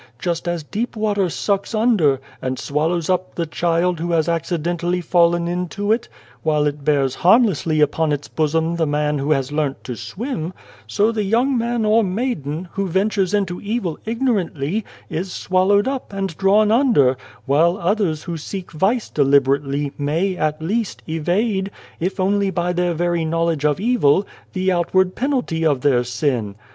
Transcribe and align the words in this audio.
Just 0.17 0.47
as 0.47 0.63
deep 0.63 0.95
water 0.95 1.29
sucks 1.29 1.75
under, 1.75 2.19
and 2.41 2.57
swallows 2.57 3.07
up 3.07 3.35
the 3.35 3.45
child 3.45 3.99
who 3.99 4.13
has 4.13 4.27
accidentally 4.27 4.99
fallen 4.99 5.47
into 5.47 5.91
it, 5.91 6.09
while 6.41 6.65
it 6.65 6.83
bears 6.83 7.13
harmlessly 7.21 7.81
upon 7.81 8.11
its 8.11 8.27
bosom 8.27 8.77
the 8.77 8.87
man 8.87 9.19
who 9.19 9.29
has 9.31 9.51
learnt 9.51 9.83
to 9.83 9.95
swim, 9.95 10.53
so 10.87 11.11
the 11.11 11.21
young 11.21 11.55
man 11.55 11.85
or 11.85 12.03
maiden, 12.03 12.67
who 12.73 12.87
ventures 12.89 13.31
into 13.31 13.61
evil 13.61 13.99
ignorantly, 14.03 14.83
is 15.07 15.31
swallowed 15.31 15.87
up 15.87 16.11
and 16.11 16.35
drawn 16.35 16.71
under, 16.71 17.15
while 17.45 17.77
others 17.77 18.23
who 18.23 18.37
seek 18.37 18.71
vice 18.71 19.07
deliberately, 19.07 19.91
may, 19.99 20.35
at 20.35 20.59
least, 20.63 21.03
evade 21.07 21.69
if 21.99 22.19
only 22.19 22.49
by 22.49 22.73
their 22.73 22.95
very 22.95 23.23
knowledge 23.23 23.65
of 23.65 23.79
evil 23.79 24.25
the 24.53 24.71
outward 24.71 25.13
penalty 25.13 25.63
of 25.63 25.81
their 25.81 26.03
sin. 26.03 26.55